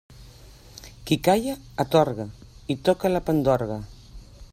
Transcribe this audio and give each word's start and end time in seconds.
Qui 1.09 1.17
calla 1.27 1.53
atorga 1.83 2.25
i 2.75 2.79
toca 2.89 3.13
la 3.13 3.25
pandorga. 3.29 3.77